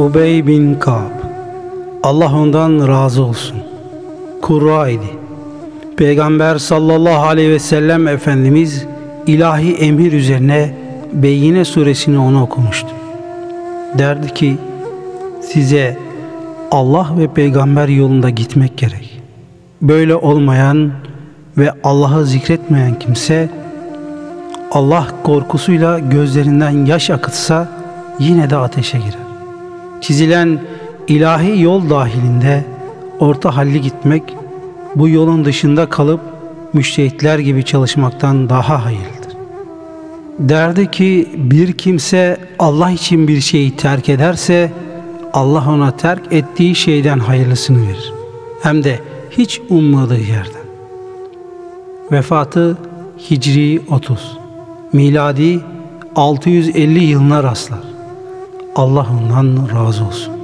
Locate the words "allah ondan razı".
2.02-3.22, 58.80-60.04